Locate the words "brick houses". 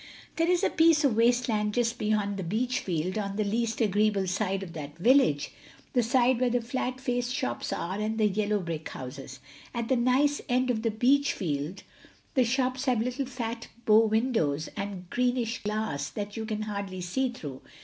8.61-9.39